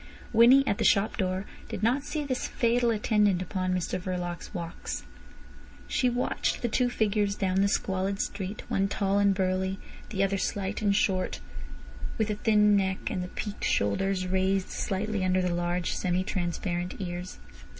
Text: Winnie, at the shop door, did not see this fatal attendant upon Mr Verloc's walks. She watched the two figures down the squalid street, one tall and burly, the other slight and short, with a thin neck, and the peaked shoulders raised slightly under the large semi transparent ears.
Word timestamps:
Winnie, 0.33 0.65
at 0.65 0.79
the 0.79 0.83
shop 0.83 1.15
door, 1.17 1.45
did 1.69 1.83
not 1.83 2.01
see 2.01 2.23
this 2.25 2.47
fatal 2.47 2.89
attendant 2.89 3.39
upon 3.39 3.71
Mr 3.71 3.99
Verloc's 3.99 4.51
walks. 4.51 5.03
She 5.87 6.09
watched 6.09 6.63
the 6.63 6.67
two 6.67 6.89
figures 6.89 7.35
down 7.35 7.61
the 7.61 7.67
squalid 7.67 8.19
street, 8.19 8.63
one 8.67 8.87
tall 8.87 9.19
and 9.19 9.31
burly, 9.35 9.77
the 10.09 10.23
other 10.23 10.39
slight 10.39 10.81
and 10.81 10.95
short, 10.95 11.39
with 12.17 12.31
a 12.31 12.35
thin 12.35 12.75
neck, 12.75 13.11
and 13.11 13.21
the 13.23 13.27
peaked 13.27 13.63
shoulders 13.63 14.25
raised 14.25 14.69
slightly 14.69 15.23
under 15.23 15.39
the 15.39 15.53
large 15.53 15.91
semi 15.93 16.23
transparent 16.23 16.95
ears. 16.97 17.37